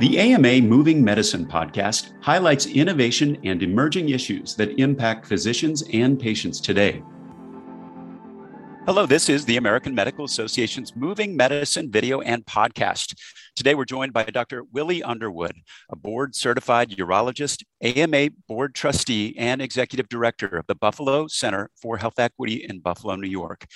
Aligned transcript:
The 0.00 0.18
AMA 0.18 0.62
Moving 0.62 1.04
Medicine 1.04 1.44
podcast 1.44 2.14
highlights 2.22 2.64
innovation 2.64 3.36
and 3.44 3.62
emerging 3.62 4.08
issues 4.08 4.54
that 4.54 4.80
impact 4.80 5.26
physicians 5.26 5.84
and 5.92 6.18
patients 6.18 6.58
today. 6.58 7.02
Hello, 8.86 9.04
this 9.04 9.28
is 9.28 9.44
the 9.44 9.58
American 9.58 9.94
Medical 9.94 10.24
Association's 10.24 10.96
Moving 10.96 11.36
Medicine 11.36 11.90
video 11.90 12.22
and 12.22 12.46
podcast. 12.46 13.14
Today 13.54 13.74
we're 13.74 13.84
joined 13.84 14.14
by 14.14 14.24
Dr. 14.24 14.64
Willie 14.72 15.02
Underwood, 15.02 15.52
a 15.90 15.96
board 15.96 16.34
certified 16.34 16.88
urologist, 16.92 17.62
AMA 17.82 18.30
board 18.48 18.74
trustee, 18.74 19.36
and 19.36 19.60
executive 19.60 20.08
director 20.08 20.46
of 20.46 20.66
the 20.66 20.74
Buffalo 20.74 21.26
Center 21.26 21.68
for 21.78 21.98
Health 21.98 22.18
Equity 22.18 22.64
in 22.66 22.80
Buffalo, 22.80 23.16
New 23.16 23.28
York. 23.28 23.66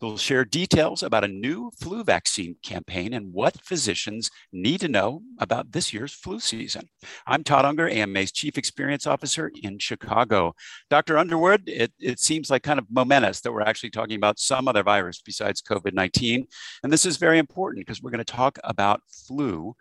We'll 0.00 0.18
share 0.18 0.44
details 0.44 1.02
about 1.02 1.24
a 1.24 1.28
new 1.28 1.70
flu 1.80 2.04
vaccine 2.04 2.56
campaign 2.62 3.14
and 3.14 3.32
what 3.32 3.64
physicians 3.64 4.30
need 4.52 4.80
to 4.80 4.88
know 4.88 5.22
about 5.38 5.72
this 5.72 5.92
year's 5.94 6.12
flu 6.12 6.40
season. 6.40 6.88
I'm 7.26 7.44
Todd 7.44 7.64
Unger, 7.64 7.88
AMA's 7.88 8.32
Chief 8.32 8.58
Experience 8.58 9.06
Officer 9.06 9.50
in 9.62 9.78
Chicago. 9.78 10.54
Dr. 10.90 11.16
Underwood, 11.16 11.62
it, 11.66 11.92
it 12.00 12.18
seems 12.18 12.50
like 12.50 12.62
kind 12.62 12.78
of 12.78 12.86
momentous 12.90 13.40
that 13.42 13.52
we're 13.52 13.62
actually 13.62 13.90
talking 13.90 14.16
about 14.16 14.38
some 14.38 14.68
other 14.68 14.82
virus 14.82 15.22
besides 15.24 15.62
COVID 15.62 15.94
19. 15.94 16.46
And 16.82 16.92
this 16.92 17.06
is 17.06 17.16
very 17.16 17.38
important 17.38 17.86
because 17.86 18.02
we're 18.02 18.10
going 18.10 18.18
to 18.18 18.24
talk 18.24 18.58
about 18.64 19.00
flu. 19.08 19.74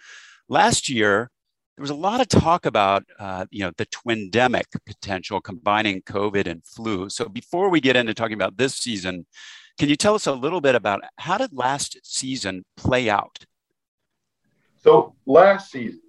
Last 0.47 0.89
year, 0.89 1.31
there 1.75 1.81
was 1.81 1.89
a 1.89 1.95
lot 1.95 2.21
of 2.21 2.27
talk 2.27 2.65
about 2.65 3.03
uh, 3.19 3.45
you 3.49 3.63
know 3.63 3.71
the 3.77 3.87
twindemic 3.87 4.65
potential 4.85 5.41
combining 5.41 6.03
covid 6.03 6.45
and 6.45 6.63
flu 6.63 7.09
so 7.09 7.27
before 7.27 7.69
we 7.69 7.81
get 7.81 7.95
into 7.95 8.13
talking 8.13 8.35
about 8.35 8.57
this 8.57 8.75
season 8.75 9.25
can 9.79 9.89
you 9.89 9.95
tell 9.95 10.15
us 10.15 10.27
a 10.27 10.33
little 10.33 10.61
bit 10.61 10.75
about 10.75 11.01
how 11.17 11.37
did 11.37 11.51
last 11.53 11.97
season 12.03 12.63
play 12.77 13.09
out? 13.09 13.45
So 14.77 15.15
last 15.25 15.71
season, 15.71 16.01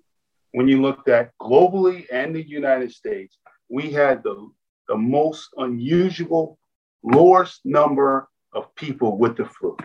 when 0.52 0.68
you 0.68 0.82
looked 0.82 1.08
at 1.08 1.30
globally 1.40 2.06
and 2.12 2.34
the 2.34 2.46
United 2.46 2.92
States, 2.92 3.38
we 3.68 3.90
had 3.90 4.22
the, 4.22 4.50
the 4.88 4.96
most 4.96 5.48
unusual, 5.56 6.58
lowest 7.02 7.60
number 7.64 8.28
of 8.52 8.74
people 8.74 9.16
with 9.16 9.36
the 9.36 9.46
flu, 9.46 9.76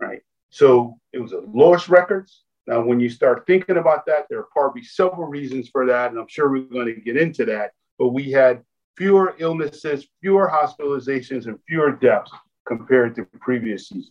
right? 0.00 0.22
So 0.50 0.98
it 1.12 1.18
was 1.18 1.32
a 1.32 1.42
lowest 1.52 1.88
records. 1.88 2.44
Now, 2.66 2.82
when 2.82 3.00
you 3.00 3.10
start 3.10 3.46
thinking 3.46 3.76
about 3.76 4.06
that, 4.06 4.26
there 4.30 4.38
are 4.38 4.48
probably 4.50 4.82
several 4.82 5.28
reasons 5.28 5.68
for 5.68 5.84
that, 5.86 6.10
and 6.10 6.18
I'm 6.18 6.28
sure 6.28 6.50
we're 6.50 6.62
going 6.62 6.94
to 6.94 7.00
get 7.00 7.18
into 7.18 7.44
that. 7.46 7.72
But 7.98 8.08
we 8.08 8.30
had 8.30 8.62
fewer 8.96 9.34
illnesses, 9.38 10.06
fewer 10.22 10.48
hospitalizations, 10.48 11.46
and 11.46 11.58
fewer 11.68 11.92
deaths 11.92 12.30
compared 12.66 13.14
to 13.16 13.24
previous 13.40 13.88
seasons. 13.88 14.10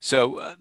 So, 0.00 0.38
uh, 0.38 0.54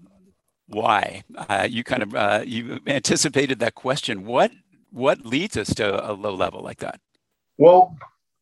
why? 0.68 1.24
Uh, 1.36 1.68
you 1.70 1.84
kind 1.84 2.04
of 2.04 2.16
uh, 2.16 2.44
you 2.46 2.80
anticipated 2.88 3.60
that 3.60 3.76
question. 3.76 4.26
What 4.26 4.52
what 4.92 5.26
leads 5.26 5.58
us 5.58 5.74
to 5.76 6.12
a 6.12 6.14
low 6.14 6.34
level 6.34 6.62
like 6.62 6.80
that? 6.80 7.00
Well, 7.58 7.96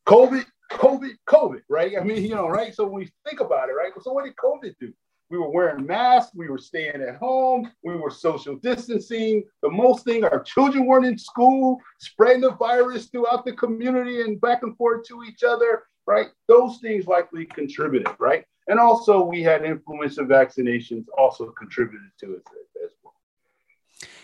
COVID, 0.07 0.45
COVID, 0.71 1.15
COVID, 1.27 1.61
right? 1.69 1.93
I 1.99 2.03
mean, 2.03 2.23
you 2.23 2.35
know, 2.35 2.47
right? 2.47 2.73
So 2.73 2.85
when 2.85 2.93
we 2.93 3.11
think 3.27 3.39
about 3.39 3.69
it, 3.69 3.73
right? 3.73 3.91
So 4.01 4.11
what 4.11 4.25
did 4.25 4.35
COVID 4.35 4.75
do? 4.79 4.93
We 5.29 5.39
were 5.39 5.49
wearing 5.49 5.87
masks, 5.87 6.31
we 6.35 6.47
were 6.47 6.59
staying 6.59 7.01
at 7.01 7.15
home, 7.15 7.71
we 7.83 7.95
were 7.95 8.11
social 8.11 8.55
distancing. 8.57 9.43
The 9.63 9.69
most 9.69 10.05
thing, 10.05 10.23
our 10.23 10.43
children 10.43 10.85
weren't 10.85 11.07
in 11.07 11.17
school, 11.17 11.79
spreading 11.99 12.41
the 12.41 12.51
virus 12.51 13.07
throughout 13.07 13.45
the 13.45 13.53
community 13.53 14.21
and 14.21 14.39
back 14.39 14.61
and 14.61 14.77
forth 14.77 15.07
to 15.07 15.23
each 15.23 15.43
other 15.43 15.83
right? 16.05 16.27
Those 16.47 16.79
things 16.79 17.07
likely 17.07 17.45
contributed, 17.45 18.13
right? 18.19 18.45
And 18.67 18.79
also, 18.79 19.23
we 19.23 19.43
had 19.43 19.63
influenza 19.63 20.21
vaccinations 20.21 21.05
also 21.17 21.51
contributed 21.51 22.09
to 22.21 22.35
it 22.35 22.43
as 22.83 22.91
well. 23.03 23.13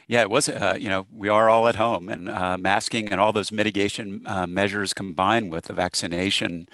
Yeah, 0.08 0.22
it 0.22 0.30
was. 0.30 0.48
Uh, 0.48 0.78
you 0.80 0.90
know, 0.90 1.08
we 1.12 1.28
are 1.28 1.50
all 1.50 1.68
at 1.68 1.76
home, 1.76 2.10
and 2.10 2.30
uh, 2.30 2.58
masking 2.58 3.10
and 3.10 3.20
all 3.20 3.34
those 3.34 3.52
mitigation 3.52 4.22
uh, 4.26 4.48
measures 4.48 4.94
combined 4.94 5.52
with 5.52 5.66
the 5.66 5.74
vaccination. 5.74 6.68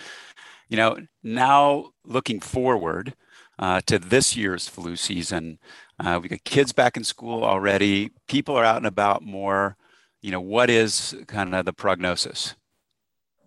You 0.69 0.78
know, 0.78 0.97
now 1.24 1.91
looking 2.06 2.40
forward 2.40 3.16
uh, 3.57 3.81
to 3.88 3.97
this 3.97 4.38
year's 4.38 4.68
flu 4.68 4.96
season, 4.96 5.59
uh, 6.00 6.19
we 6.22 6.30
got 6.30 6.44
kids 6.44 6.72
back 6.72 6.97
in 6.97 7.03
school 7.03 7.44
already. 7.44 8.12
People 8.28 8.56
are 8.56 8.63
out 8.63 8.78
and 8.78 8.88
about 8.88 9.24
more. 9.24 9.75
You 10.22 10.31
know, 10.31 10.41
what 10.41 10.69
is 10.69 11.16
kind 11.28 11.53
of 11.53 11.66
the 11.66 11.74
prognosis? 11.74 12.56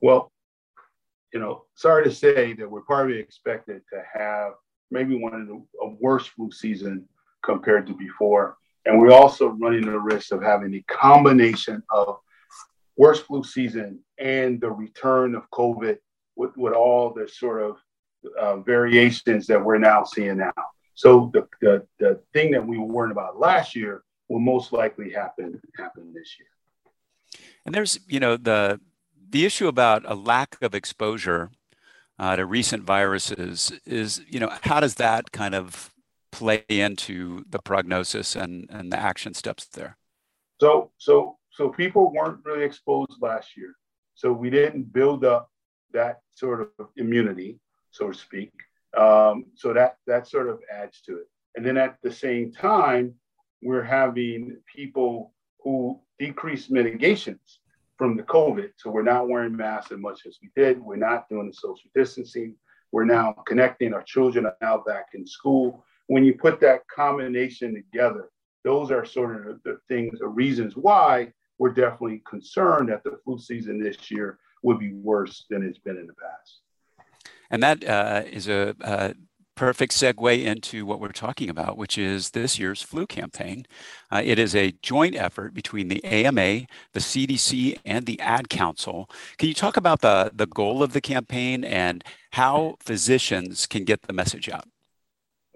Well, 0.01 0.33
you 1.33 1.41
know, 1.41 1.65
sorry 1.75 2.05
to 2.05 2.11
say 2.11 2.53
that 2.55 2.71
we're 2.71 2.83
probably 2.83 3.19
expected 3.19 3.83
to 3.93 4.03
have 4.19 4.53
maybe 4.91 5.17
one 5.17 5.35
of 5.35 5.47
the 5.47 5.63
a 5.83 6.19
flu 6.21 6.51
season 6.51 7.07
compared 7.43 7.87
to 7.87 7.95
before. 7.95 8.57
And 8.87 8.99
we're 8.99 9.13
also 9.13 9.49
running 9.49 9.85
the 9.85 9.99
risk 9.99 10.33
of 10.33 10.43
having 10.43 10.75
a 10.75 10.83
combination 10.93 11.83
of 11.91 12.19
worse 12.97 13.21
flu 13.21 13.45
season 13.45 14.01
and 14.19 14.61
the 14.61 14.71
return 14.71 15.35
of 15.35 15.49
COVID 15.51 15.99
with, 16.37 16.57
with 16.57 16.73
all 16.73 17.13
the 17.13 17.29
sort 17.29 17.63
of 17.63 17.77
uh, 18.41 18.57
variations 18.59 19.47
that 19.47 19.63
we're 19.63 19.79
now 19.79 20.05
seeing 20.05 20.39
now. 20.39 20.53
So 20.95 21.31
the, 21.33 21.47
the, 21.61 21.87
the 21.99 22.21
thing 22.33 22.51
that 22.53 22.67
we 22.67 22.79
were 22.79 22.87
worried 22.87 23.13
about 23.13 23.39
last 23.39 23.77
year 23.77 24.03
will 24.29 24.41
most 24.41 24.73
likely 24.73 25.13
happen 25.13 25.61
happen 25.77 26.13
this 26.13 26.37
year. 26.39 26.49
And 27.65 27.75
there's, 27.75 28.01
you 28.09 28.21
know, 28.21 28.37
the 28.37 28.81
the 29.31 29.45
issue 29.45 29.69
about 29.69 30.03
a 30.07 30.15
lack 30.15 30.57
of 30.63 30.75
exposure 30.75 31.51
uh, 32.19 32.37
to 32.37 32.47
recent 32.47 32.83
viruses 32.83 33.73
is, 33.87 34.23
you 34.29 34.41
know, 34.41 34.51
how 34.63 34.81
does 34.81 34.97
that 34.97 35.33
kind 35.33 35.55
of 35.55 35.93
play 36.33 36.65
into 36.69 37.45
the 37.49 37.59
prognosis 37.59 38.37
and, 38.37 38.69
and 38.71 38.93
the 38.93 38.99
action 38.99 39.35
steps 39.35 39.67
there? 39.67 39.97
So, 40.61 40.91
so, 40.99 41.39
so 41.51 41.69
people 41.69 42.13
weren't 42.13 42.45
really 42.45 42.65
exposed 42.65 43.21
last 43.21 43.57
year. 43.57 43.75
So 44.15 44.33
we 44.33 44.51
didn't 44.51 44.93
build 44.93 45.25
up 45.25 45.51
that 45.93 46.21
sort 46.35 46.61
of 46.61 46.89
immunity, 46.97 47.61
so 47.91 48.11
to 48.11 48.19
speak. 48.19 48.53
Um, 48.97 49.47
so 49.55 49.73
that 49.73 49.97
that 50.07 50.27
sort 50.27 50.49
of 50.49 50.61
adds 50.73 51.01
to 51.03 51.19
it. 51.19 51.29
And 51.55 51.65
then 51.65 51.77
at 51.77 51.99
the 52.03 52.11
same 52.11 52.51
time, 52.53 53.15
we're 53.63 53.85
having 53.85 54.57
people 54.75 55.35
who 55.63 56.01
decrease 56.19 56.71
mitigations 56.71 57.61
from 57.99 58.17
the 58.17 58.23
COVID. 58.23 58.71
So 58.77 58.91
we're 58.91 59.03
not 59.03 59.29
wearing 59.29 59.57
masks 59.57 59.93
as 59.93 59.99
much 59.99 60.21
as 60.27 60.39
we 60.41 60.51
did. 60.57 60.81
We're 60.81 60.97
not 60.97 61.29
doing 61.29 61.49
the 61.49 61.53
social 61.53 61.91
distancing. 61.95 62.55
We're 62.93 63.05
now 63.05 63.33
connecting. 63.47 63.93
Our 63.93 64.05
children 64.05 64.47
are 64.47 64.57
now 64.63 64.83
back 64.87 65.09
in 65.15 65.27
school. 65.27 65.85
When 66.07 66.25
you 66.25 66.35
put 66.35 66.61
that 66.61 66.89
combination 66.89 67.75
together, 67.75 68.31
those 68.65 68.91
are 68.91 69.05
sort 69.05 69.47
of 69.47 69.63
the, 69.65 69.79
things, 69.89 70.21
the 70.21 70.29
reasons 70.29 70.75
why 70.77 71.33
we're 71.59 71.73
definitely 71.73 72.23
concerned 72.29 72.89
that 72.89 73.03
the 73.05 73.19
flu 73.25 73.39
season 73.39 73.83
this 73.83 74.11
year 74.11 74.39
would 74.63 74.79
be 74.79 74.95
worse 74.95 75.45
than 75.51 75.63
it's 75.63 75.79
been 75.79 75.99
in 75.99 76.07
the 76.07 76.15
past. 76.15 76.61
And 77.51 77.63
that 77.63 77.85
uh, 77.85 78.23
is 78.27 78.49
a, 78.49 78.75
a 78.81 79.15
perfect 79.59 79.93
segue 79.93 80.45
into 80.45 80.87
what 80.87 81.01
we're 81.01 81.11
talking 81.11 81.51
about, 81.51 81.77
which 81.77 81.99
is 81.99 82.31
this 82.31 82.61
year's 82.61 82.81
flu 82.81 83.09
campaign. 83.09 83.67
Uh, 84.09 84.23
it 84.25 84.39
is 84.39 84.55
a 84.55 84.71
joint 84.83 85.17
effort 85.17 85.53
between 85.53 85.89
the 85.89 86.03
AMA, 86.05 86.61
the 86.93 87.01
CDC, 87.01 87.77
and 87.85 88.07
the 88.07 88.21
Ad 88.21 88.49
Council. 88.49 89.11
Can 89.37 89.49
you 89.49 89.55
talk 89.55 89.77
about 89.77 90.01
the, 90.01 90.31
the 90.33 90.47
goal 90.47 90.81
of 90.81 90.93
the 90.93 91.01
campaign 91.01 91.65
and 91.65 92.05
how 92.35 92.77
physicians 92.79 93.67
can 93.67 93.83
get 93.83 94.03
the 94.03 94.13
message 94.13 94.49
out? 94.49 94.69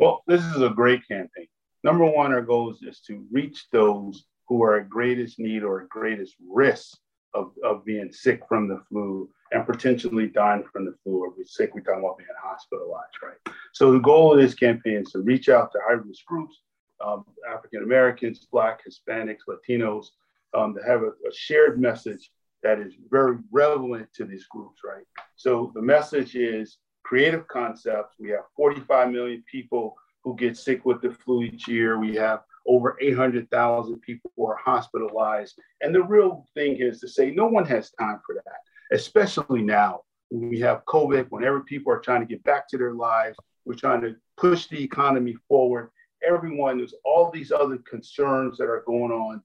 Well, 0.01 0.25
this 0.27 0.45
is 0.47 0.61
a 0.61 0.71
great 0.71 1.07
campaign. 1.07 1.47
Number 1.85 2.05
one, 2.05 2.33
our 2.33 2.43
goal 2.43 2.75
is 2.83 3.01
to 3.07 3.25
reach 3.31 3.67
those 3.71 4.25
who 4.49 4.65
are 4.65 4.81
at 4.81 4.89
greatest 4.89 5.39
need 5.39 5.63
or 5.63 5.83
at 5.83 5.89
greatest 5.89 6.35
risk 6.51 6.99
of, 7.35 7.53
of 7.63 7.85
being 7.85 8.11
sick 8.11 8.43
from 8.49 8.67
the 8.67 8.83
flu 8.89 9.31
and 9.53 9.67
potentially 9.67 10.29
dying 10.29 10.65
from 10.73 10.87
the 10.87 10.95
flu 11.03 11.25
or 11.25 11.31
be 11.31 11.45
sick. 11.45 11.75
We're 11.75 11.83
talking 11.83 12.01
about 12.01 12.19
being 12.19 12.29
hospitalized, 12.43 13.17
right? 13.23 13.55
So 13.73 13.93
the 13.93 13.99
goal 14.01 14.33
of 14.33 14.41
this 14.41 14.55
campaign 14.55 14.97
is 14.97 15.13
to 15.13 15.21
reach 15.21 15.49
out 15.49 15.73
to 15.73 15.79
high 15.87 15.95
risk 15.95 16.25
groups, 16.25 16.61
um, 17.05 17.25
African 17.51 17.83
Americans, 17.83 18.47
Black, 18.51 18.81
Hispanics, 18.85 19.41
Latinos, 19.49 20.07
um, 20.55 20.75
to 20.75 20.83
have 20.87 21.03
a, 21.03 21.09
a, 21.09 21.33
shared 21.35 21.81
message 21.81 22.31
that 22.63 22.79
is 22.79 22.95
very 23.11 23.39
relevant 23.51 24.09
to 24.15 24.25
these 24.25 24.45
groups, 24.47 24.81
right? 24.85 25.05
So 25.37 25.73
the 25.75 25.83
message 25.83 26.37
is 26.37 26.79
creative 27.05 27.47
concepts. 27.49 28.15
We 28.19 28.31
have 28.31 28.45
45 28.57 29.11
million 29.11 29.43
people 29.51 29.97
who 30.23 30.37
get 30.37 30.57
sick 30.57 30.85
with 30.85 31.01
the 31.03 31.11
flu 31.11 31.43
each 31.43 31.67
year. 31.67 31.99
We 31.99 32.15
have 32.17 32.43
over 32.67 32.97
800,000 33.01 34.01
people 34.01 34.31
who 34.37 34.47
are 34.47 34.57
hospitalized. 34.57 35.59
And 35.81 35.95
the 35.95 36.03
real 36.03 36.47
thing 36.55 36.77
is 36.77 37.01
to 37.01 37.09
say 37.09 37.31
no 37.31 37.47
one 37.47 37.67
has 37.67 37.91
time 37.93 38.21
for 38.25 38.35
that, 38.35 38.61
especially 38.93 39.63
now 39.63 40.01
when 40.29 40.49
we 40.49 40.61
have 40.61 40.85
COVID, 40.87 41.27
whenever 41.31 41.61
people 41.61 41.93
are 41.93 42.01
trying 42.01 42.21
to 42.21 42.27
get 42.27 42.43
back 42.45 42.69
to 42.69 42.79
their 42.79 42.95
lives, 42.95 43.37
we're 43.65 43.75
trying 43.75 44.01
to 44.03 44.17
push 44.37 44.67
the 44.67 44.83
economy 44.83 45.37
forward. 45.49 45.91
Everyone, 46.27 46.79
there's 46.79 46.95
all 47.05 47.31
these 47.31 47.53
other 47.53 47.79
concerns 47.79 48.59
that 48.59 48.65
are 48.65 48.85
going 48.87 49.13
on. 49.13 49.43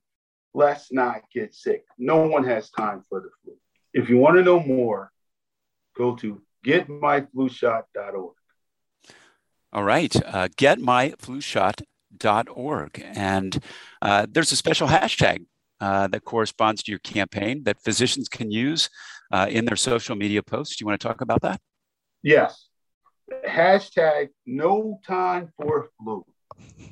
Let's 0.53 0.91
not 0.91 1.21
get 1.33 1.53
sick. 1.53 1.85
No 1.97 2.27
one 2.27 2.43
has 2.45 2.69
time 2.69 3.03
for 3.09 3.21
the 3.21 3.29
flu. 3.43 3.55
If 3.93 4.09
you 4.09 4.17
want 4.17 4.37
to 4.37 4.43
know 4.43 4.59
more, 4.59 5.11
go 5.95 6.15
to 6.17 6.41
getmyflushot.org. 6.65 8.33
All 9.73 9.83
right, 9.83 10.15
uh, 10.25 10.47
getmyflushot.org 10.49 11.85
flushot.org. 12.19 13.03
And 13.03 13.61
uh, 14.01 14.27
there's 14.29 14.51
a 14.51 14.55
special 14.55 14.87
hashtag 14.87 15.45
uh, 15.79 16.07
that 16.07 16.23
corresponds 16.23 16.83
to 16.83 16.91
your 16.91 16.99
campaign 16.99 17.63
that 17.63 17.81
physicians 17.81 18.27
can 18.27 18.51
use 18.51 18.89
uh, 19.31 19.47
in 19.49 19.65
their 19.65 19.75
social 19.75 20.15
media 20.15 20.41
posts. 20.41 20.75
Do 20.75 20.83
you 20.83 20.87
want 20.87 20.99
to 20.99 21.07
talk 21.07 21.21
about 21.21 21.41
that? 21.41 21.59
Yes. 22.23 22.67
Hashtag 23.47 24.29
no 24.45 24.99
time 25.05 25.51
for 25.57 25.89
flu. 25.99 26.25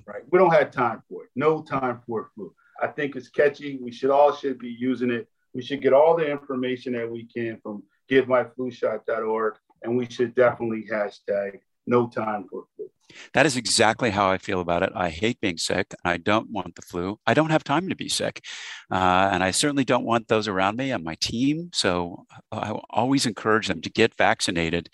Right. 0.05 0.23
We 0.29 0.37
don't 0.37 0.53
have 0.53 0.71
time 0.71 1.01
for 1.09 1.23
it. 1.23 1.29
No 1.35 1.61
time 1.61 2.01
for 2.05 2.29
flu. 2.35 2.53
I 2.81 2.87
think 2.87 3.15
it's 3.15 3.29
catchy. 3.29 3.77
We 3.81 3.91
should 3.91 4.09
all 4.09 4.35
should 4.35 4.59
be 4.59 4.69
using 4.69 5.09
it. 5.09 5.27
We 5.53 5.61
should 5.61 5.81
get 5.81 5.93
all 5.93 6.15
the 6.15 6.29
information 6.29 6.93
that 6.93 7.09
we 7.09 7.25
can 7.25 7.59
from 7.63 7.83
getmyflushot.org, 8.11 9.55
and 9.83 9.97
we 9.97 10.05
should 10.09 10.35
definitely 10.35 10.85
hashtag 10.91 11.59
no 11.87 12.07
time 12.07 12.47
for 12.49 12.65
flu. 12.75 12.89
That 13.33 13.45
is 13.45 13.57
exactly 13.57 14.09
how 14.09 14.29
I 14.29 14.37
feel 14.37 14.61
about 14.61 14.83
it. 14.83 14.91
I 14.95 15.09
hate 15.09 15.39
being 15.41 15.57
sick. 15.57 15.93
I 16.03 16.17
don't 16.17 16.49
want 16.51 16.75
the 16.75 16.81
flu. 16.81 17.19
I 17.25 17.33
don't 17.33 17.49
have 17.49 17.63
time 17.63 17.89
to 17.89 17.95
be 17.95 18.09
sick. 18.09 18.43
Uh, 18.91 19.29
and 19.31 19.43
I 19.43 19.51
certainly 19.51 19.85
don't 19.85 20.05
want 20.05 20.27
those 20.27 20.47
around 20.47 20.77
me 20.77 20.91
and 20.91 21.03
my 21.03 21.15
team. 21.21 21.69
So 21.73 22.25
I 22.51 22.71
always 22.89 23.25
encourage 23.25 23.67
them 23.67 23.81
to 23.81 23.89
get 23.89 24.15
vaccinated. 24.15 24.89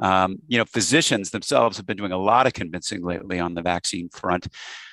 Um, 0.00 0.38
you 0.48 0.58
know, 0.58 0.64
physicians 0.64 1.30
themselves 1.30 1.76
have 1.76 1.86
been 1.86 1.96
doing 1.96 2.12
a 2.12 2.18
lot 2.18 2.46
of 2.46 2.52
convincing 2.52 3.02
lately 3.04 3.38
on 3.38 3.54
the 3.54 3.62
vaccine 3.62 4.08
front. 4.10 4.48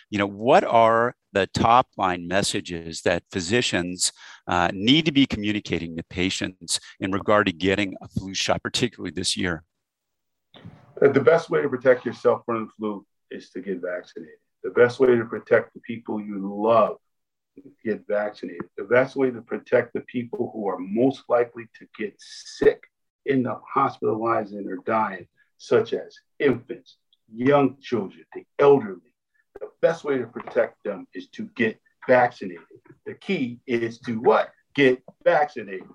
You 0.09 0.17
know, 0.17 0.27
what 0.27 0.63
are 0.63 1.15
the 1.33 1.47
top 1.47 1.87
line 1.97 2.27
messages 2.27 3.01
that 3.01 3.23
physicians 3.31 4.11
uh, 4.47 4.69
need 4.73 5.05
to 5.05 5.11
be 5.11 5.27
communicating 5.27 5.95
to 5.97 6.03
patients 6.09 6.79
in 6.99 7.11
regard 7.11 7.45
to 7.45 7.53
getting 7.53 7.95
a 8.01 8.07
flu 8.07 8.33
shot, 8.33 8.63
particularly 8.63 9.11
this 9.11 9.37
year? 9.37 9.63
Uh, 11.01 11.09
the 11.09 11.21
best 11.21 11.49
way 11.49 11.61
to 11.61 11.69
protect 11.69 12.05
yourself 12.05 12.41
from 12.45 12.65
the 12.65 12.71
flu 12.77 13.05
is 13.31 13.49
to 13.51 13.61
get 13.61 13.81
vaccinated. 13.81 14.35
The 14.63 14.71
best 14.71 14.99
way 14.99 15.15
to 15.15 15.25
protect 15.25 15.73
the 15.73 15.79
people 15.81 16.19
you 16.19 16.39
love 16.39 16.97
get 17.83 18.05
vaccinated. 18.07 18.69
The 18.77 18.83
best 18.83 19.15
way 19.15 19.31
to 19.31 19.41
protect 19.41 19.93
the 19.93 20.01
people 20.01 20.51
who 20.53 20.67
are 20.67 20.77
most 20.79 21.23
likely 21.29 21.65
to 21.79 21.87
get 21.97 22.15
sick, 22.17 22.83
end 23.27 23.47
up 23.47 23.61
hospitalizing 23.73 24.67
or 24.67 24.77
dying, 24.85 25.27
such 25.57 25.93
as 25.93 26.15
infants, 26.39 26.97
young 27.33 27.77
children, 27.81 28.23
the 28.33 28.43
elderly. 28.59 29.13
The 29.59 29.69
best 29.81 30.03
way 30.03 30.17
to 30.17 30.27
protect 30.27 30.83
them 30.83 31.07
is 31.13 31.27
to 31.29 31.49
get 31.55 31.79
vaccinated. 32.07 32.63
The 33.05 33.15
key 33.15 33.59
is 33.67 33.99
to 33.99 34.19
what? 34.19 34.51
Get 34.73 35.01
vaccinated. 35.23 35.87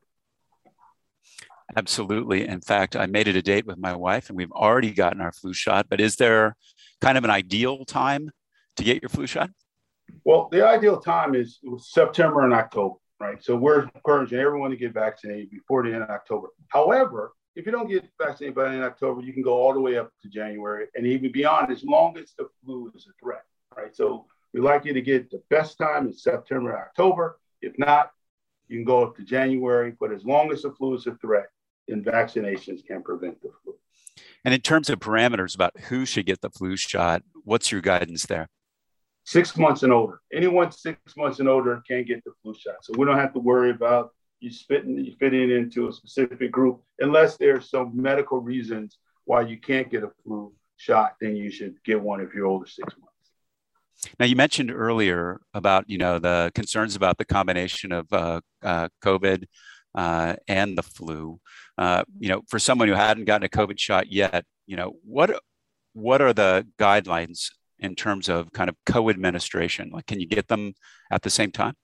Absolutely. 1.76 2.46
In 2.46 2.60
fact, 2.60 2.94
I 2.94 3.06
made 3.06 3.26
it 3.26 3.36
a 3.36 3.42
date 3.42 3.66
with 3.66 3.78
my 3.78 3.94
wife 3.96 4.28
and 4.28 4.36
we've 4.36 4.52
already 4.52 4.92
gotten 4.92 5.20
our 5.20 5.32
flu 5.32 5.52
shot. 5.52 5.86
But 5.88 6.00
is 6.00 6.16
there 6.16 6.56
kind 7.00 7.18
of 7.18 7.24
an 7.24 7.30
ideal 7.30 7.84
time 7.84 8.30
to 8.76 8.84
get 8.84 9.02
your 9.02 9.08
flu 9.08 9.26
shot? 9.26 9.50
Well, 10.24 10.48
the 10.52 10.66
ideal 10.66 11.00
time 11.00 11.34
is 11.34 11.58
September 11.78 12.42
and 12.42 12.52
October, 12.52 12.96
right? 13.18 13.42
So 13.42 13.56
we're 13.56 13.88
encouraging 13.94 14.38
everyone 14.38 14.70
to 14.70 14.76
get 14.76 14.92
vaccinated 14.92 15.50
before 15.50 15.82
the 15.82 15.92
end 15.92 16.02
of 16.02 16.10
October. 16.10 16.48
However, 16.68 17.32
if 17.56 17.66
you 17.66 17.72
don't 17.72 17.88
get 17.88 18.04
vaccinated 18.20 18.54
by 18.54 18.64
the 18.64 18.70
end 18.70 18.82
of 18.82 18.92
October, 18.92 19.22
you 19.22 19.32
can 19.32 19.42
go 19.42 19.54
all 19.54 19.72
the 19.72 19.80
way 19.80 19.96
up 19.96 20.10
to 20.22 20.28
January 20.28 20.86
and 20.94 21.06
even 21.06 21.32
beyond 21.32 21.70
as 21.72 21.82
long 21.84 22.16
as 22.18 22.32
the 22.38 22.48
flu 22.64 22.90
is 22.94 23.08
a 23.08 23.12
threat, 23.22 23.44
right? 23.76 23.94
So 23.94 24.26
we 24.52 24.60
like 24.60 24.84
you 24.84 24.92
to 24.92 25.02
get 25.02 25.30
the 25.30 25.42
best 25.50 25.78
time 25.78 26.06
in 26.06 26.12
September, 26.12 26.70
and 26.70 26.78
October. 26.78 27.38
If 27.60 27.78
not, 27.78 28.10
you 28.68 28.78
can 28.78 28.84
go 28.84 29.02
up 29.02 29.16
to 29.16 29.24
January, 29.24 29.94
but 29.98 30.12
as 30.12 30.24
long 30.24 30.52
as 30.52 30.62
the 30.62 30.72
flu 30.72 30.94
is 30.94 31.06
a 31.06 31.14
threat, 31.16 31.46
then 31.88 32.02
vaccinations 32.02 32.84
can 32.86 33.02
prevent 33.02 33.40
the 33.42 33.50
flu. 33.62 33.74
And 34.44 34.54
in 34.54 34.60
terms 34.60 34.90
of 34.90 34.98
parameters 34.98 35.54
about 35.54 35.78
who 35.88 36.04
should 36.04 36.26
get 36.26 36.40
the 36.40 36.50
flu 36.50 36.76
shot, 36.76 37.22
what's 37.44 37.72
your 37.72 37.80
guidance 37.80 38.26
there? 38.26 38.48
Six 39.24 39.56
months 39.56 39.82
and 39.82 39.92
older. 39.92 40.20
Anyone 40.32 40.70
six 40.70 40.98
months 41.16 41.40
and 41.40 41.48
older 41.48 41.82
can 41.88 42.04
get 42.04 42.22
the 42.24 42.32
flu 42.42 42.54
shot. 42.54 42.76
So 42.82 42.92
we 42.96 43.06
don't 43.06 43.18
have 43.18 43.32
to 43.32 43.40
worry 43.40 43.70
about 43.70 44.10
you 44.40 44.50
spitting, 44.50 44.98
you 44.98 45.14
fitting 45.18 45.50
into 45.50 45.88
a 45.88 45.92
specific 45.92 46.52
group 46.52 46.82
unless 46.98 47.38
there's 47.38 47.70
some 47.70 47.92
medical 47.94 48.38
reasons 48.38 48.98
why 49.24 49.40
you 49.40 49.58
can't 49.58 49.90
get 49.90 50.04
a 50.04 50.10
flu 50.22 50.52
shot. 50.76 51.14
Then 51.20 51.36
you 51.36 51.50
should 51.50 51.76
get 51.84 52.00
one 52.00 52.20
if 52.20 52.34
you're 52.34 52.46
older 52.46 52.66
six 52.66 52.94
months. 52.98 53.14
Now, 54.18 54.26
you 54.26 54.36
mentioned 54.36 54.70
earlier 54.70 55.40
about 55.54 55.88
you 55.88 55.96
know 55.96 56.18
the 56.18 56.52
concerns 56.54 56.94
about 56.94 57.16
the 57.16 57.24
combination 57.24 57.92
of 57.92 58.12
uh, 58.12 58.40
uh, 58.62 58.88
COVID 59.02 59.44
uh, 59.94 60.34
and 60.48 60.76
the 60.76 60.82
flu. 60.82 61.40
Uh, 61.76 62.04
you 62.18 62.28
know, 62.28 62.42
for 62.48 62.58
someone 62.58 62.88
who 62.88 62.94
hadn't 62.94 63.24
gotten 63.24 63.44
a 63.44 63.48
COVID 63.48 63.78
shot 63.78 64.10
yet, 64.10 64.44
you 64.66 64.76
know, 64.76 64.94
what 65.04 65.40
what 65.92 66.20
are 66.20 66.32
the 66.32 66.66
guidelines 66.78 67.50
in 67.78 67.94
terms 67.94 68.28
of 68.28 68.52
kind 68.52 68.68
of 68.68 68.76
co-administration? 68.86 69.90
Like, 69.92 70.06
can 70.06 70.20
you 70.20 70.26
get 70.26 70.48
them 70.48 70.74
at 71.10 71.22
the 71.22 71.30
same 71.30 71.52
time? 71.52 71.74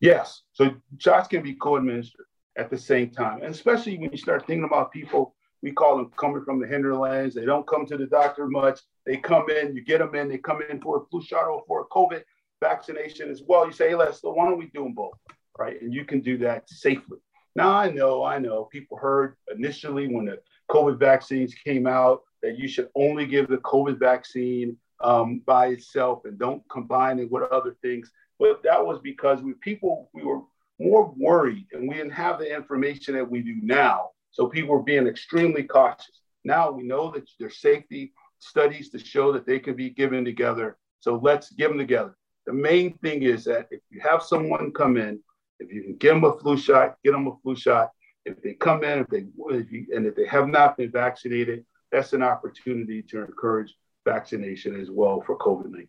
Yes. 0.00 0.42
So 0.52 0.74
shots 0.98 1.28
can 1.28 1.42
be 1.42 1.54
co-administered 1.54 2.26
at 2.56 2.70
the 2.70 2.78
same 2.78 3.10
time, 3.10 3.42
and 3.42 3.54
especially 3.54 3.98
when 3.98 4.10
you 4.10 4.18
start 4.18 4.46
thinking 4.46 4.64
about 4.64 4.92
people 4.92 5.36
we 5.62 5.72
call 5.72 5.96
them 5.96 6.10
coming 6.16 6.44
from 6.44 6.60
the 6.60 6.66
hinterlands. 6.66 7.34
They 7.34 7.44
don't 7.44 7.66
come 7.66 7.86
to 7.86 7.96
the 7.96 8.06
doctor 8.06 8.46
much. 8.46 8.80
They 9.04 9.16
come 9.16 9.50
in, 9.50 9.74
you 9.74 9.82
get 9.82 9.98
them 9.98 10.14
in, 10.14 10.28
they 10.28 10.38
come 10.38 10.60
in 10.68 10.80
for 10.80 10.98
a 10.98 11.06
flu 11.06 11.22
shot 11.22 11.46
or 11.48 11.64
for 11.66 11.80
a 11.80 11.86
COVID 11.86 12.22
vaccination 12.60 13.30
as 13.30 13.42
well. 13.46 13.66
You 13.66 13.72
say, 13.72 13.88
hey, 13.88 13.94
let's, 13.94 14.20
why 14.22 14.44
don't 14.44 14.58
we 14.58 14.66
do 14.66 14.84
them 14.84 14.94
both? 14.94 15.14
Right. 15.58 15.80
And 15.80 15.92
you 15.92 16.04
can 16.04 16.20
do 16.20 16.38
that 16.38 16.68
safely. 16.68 17.18
Now, 17.56 17.72
I 17.72 17.90
know, 17.90 18.22
I 18.22 18.38
know 18.38 18.64
people 18.64 18.98
heard 18.98 19.34
initially 19.50 20.08
when 20.08 20.26
the 20.26 20.40
COVID 20.70 20.98
vaccines 20.98 21.54
came 21.54 21.86
out 21.86 22.20
that 22.42 22.58
you 22.58 22.68
should 22.68 22.90
only 22.94 23.24
give 23.24 23.48
the 23.48 23.56
COVID 23.56 23.98
vaccine 23.98 24.76
um, 25.02 25.40
by 25.46 25.68
itself 25.68 26.26
and 26.26 26.38
don't 26.38 26.62
combine 26.68 27.18
it 27.18 27.30
with 27.30 27.50
other 27.50 27.74
things. 27.80 28.12
But 28.38 28.62
that 28.64 28.84
was 28.84 29.00
because 29.02 29.40
we 29.40 29.54
people, 29.54 30.10
we 30.12 30.22
were 30.22 30.40
more 30.78 31.14
worried 31.16 31.66
and 31.72 31.88
we 31.88 31.94
didn't 31.94 32.10
have 32.10 32.38
the 32.38 32.54
information 32.54 33.14
that 33.14 33.30
we 33.30 33.40
do 33.40 33.56
now. 33.62 34.10
So 34.32 34.48
people 34.48 34.74
were 34.74 34.82
being 34.82 35.06
extremely 35.06 35.62
cautious. 35.62 36.20
Now 36.44 36.70
we 36.70 36.82
know 36.82 37.10
that 37.12 37.26
there's 37.40 37.62
safety 37.62 38.12
studies 38.38 38.90
to 38.90 38.98
show 38.98 39.32
that 39.32 39.46
they 39.46 39.60
can 39.60 39.76
be 39.76 39.88
given 39.88 40.26
together. 40.26 40.76
So 41.00 41.18
let's 41.22 41.50
give 41.52 41.70
them 41.70 41.78
together. 41.78 42.18
The 42.44 42.52
main 42.52 42.98
thing 42.98 43.22
is 43.22 43.44
that 43.44 43.68
if 43.70 43.80
you 43.88 44.00
have 44.00 44.22
someone 44.22 44.72
come 44.72 44.98
in, 44.98 45.20
if 45.58 45.72
you 45.72 45.82
can 45.82 45.96
get 45.96 46.14
them 46.14 46.24
a 46.24 46.36
flu 46.38 46.56
shot, 46.56 46.96
get 47.04 47.12
them 47.12 47.26
a 47.26 47.36
flu 47.42 47.56
shot. 47.56 47.90
If 48.24 48.42
they 48.42 48.54
come 48.54 48.82
in, 48.84 49.00
if 49.00 49.08
they 49.08 49.26
if 49.50 49.70
you, 49.70 49.86
and 49.94 50.06
if 50.06 50.16
they 50.16 50.26
have 50.26 50.48
not 50.48 50.76
been 50.76 50.90
vaccinated, 50.90 51.64
that's 51.92 52.12
an 52.12 52.22
opportunity 52.22 53.02
to 53.02 53.22
encourage 53.22 53.74
vaccination 54.04 54.80
as 54.80 54.90
well 54.90 55.22
for 55.24 55.38
COVID 55.38 55.70
19. 55.70 55.88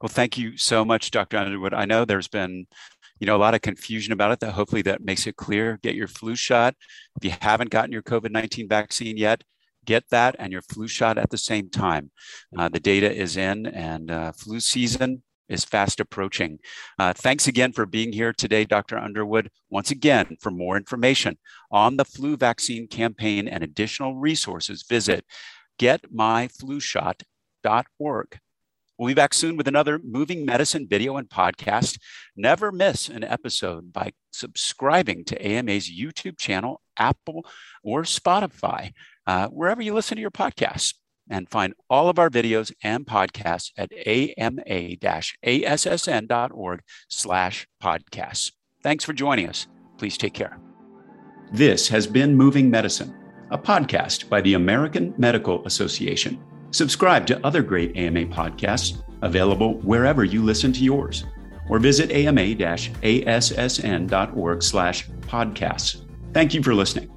Well, 0.00 0.08
thank 0.08 0.36
you 0.36 0.56
so 0.56 0.84
much, 0.84 1.10
Dr. 1.10 1.38
Underwood. 1.38 1.74
I 1.74 1.84
know 1.84 2.04
there's 2.04 2.28
been 2.28 2.66
you 3.22 3.26
know 3.26 3.36
a 3.36 3.38
lot 3.38 3.54
of 3.54 3.62
confusion 3.62 4.12
about 4.12 4.32
it 4.32 4.40
that 4.40 4.50
hopefully 4.50 4.82
that 4.82 5.04
makes 5.04 5.28
it 5.28 5.36
clear 5.36 5.78
get 5.84 5.94
your 5.94 6.08
flu 6.08 6.34
shot 6.34 6.74
if 7.16 7.24
you 7.24 7.32
haven't 7.40 7.70
gotten 7.70 7.92
your 7.92 8.02
covid-19 8.02 8.68
vaccine 8.68 9.16
yet 9.16 9.44
get 9.84 10.02
that 10.10 10.34
and 10.40 10.52
your 10.52 10.62
flu 10.62 10.88
shot 10.88 11.18
at 11.18 11.30
the 11.30 11.38
same 11.38 11.70
time 11.70 12.10
uh, 12.58 12.68
the 12.68 12.80
data 12.80 13.08
is 13.14 13.36
in 13.36 13.66
and 13.66 14.10
uh, 14.10 14.32
flu 14.32 14.58
season 14.58 15.22
is 15.52 15.64
fast 15.64 16.00
approaching. 16.00 16.58
Uh, 16.98 17.12
thanks 17.12 17.46
again 17.46 17.72
for 17.72 17.86
being 17.86 18.12
here 18.12 18.32
today, 18.32 18.64
Dr. 18.64 18.98
Underwood. 18.98 19.50
Once 19.70 19.90
again, 19.90 20.36
for 20.40 20.50
more 20.50 20.76
information 20.76 21.38
on 21.70 21.96
the 21.96 22.04
flu 22.04 22.36
vaccine 22.36 22.88
campaign 22.88 23.48
and 23.48 23.62
additional 23.62 24.16
resources, 24.16 24.84
visit 24.88 25.24
getmyflushot.org. 25.78 28.38
We'll 28.98 29.08
be 29.08 29.14
back 29.14 29.34
soon 29.34 29.56
with 29.56 29.66
another 29.66 29.98
moving 30.04 30.44
medicine 30.44 30.86
video 30.88 31.16
and 31.16 31.28
podcast. 31.28 31.98
Never 32.36 32.70
miss 32.70 33.08
an 33.08 33.24
episode 33.24 33.92
by 33.92 34.12
subscribing 34.32 35.24
to 35.24 35.44
AMA's 35.44 35.90
YouTube 35.90 36.38
channel, 36.38 36.80
Apple, 36.96 37.44
or 37.82 38.02
Spotify, 38.02 38.92
uh, 39.26 39.48
wherever 39.48 39.82
you 39.82 39.94
listen 39.94 40.16
to 40.16 40.20
your 40.20 40.30
podcasts. 40.30 40.94
And 41.32 41.48
find 41.48 41.74
all 41.88 42.10
of 42.10 42.18
our 42.18 42.28
videos 42.28 42.72
and 42.84 43.06
podcasts 43.06 43.70
at 43.78 43.90
ama-assn.org 44.06 44.50
slash 47.08 47.66
podcasts. 47.82 48.52
Thanks 48.82 49.02
for 49.04 49.14
joining 49.14 49.48
us. 49.48 49.66
Please 49.96 50.18
take 50.18 50.34
care. 50.34 50.58
This 51.50 51.88
has 51.88 52.06
been 52.06 52.36
Moving 52.36 52.70
Medicine, 52.70 53.14
a 53.50 53.56
podcast 53.56 54.28
by 54.28 54.42
the 54.42 54.54
American 54.54 55.14
Medical 55.16 55.66
Association. 55.66 56.38
Subscribe 56.70 57.26
to 57.28 57.46
other 57.46 57.62
great 57.62 57.96
AMA 57.96 58.26
podcasts 58.26 59.02
available 59.22 59.78
wherever 59.80 60.24
you 60.24 60.42
listen 60.42 60.70
to 60.74 60.84
yours, 60.84 61.24
or 61.68 61.78
visit 61.78 62.10
ama-assn.org 62.10 62.42
slash 64.62 65.08
podcasts. 65.22 66.04
Thank 66.34 66.52
you 66.52 66.62
for 66.62 66.74
listening. 66.74 67.10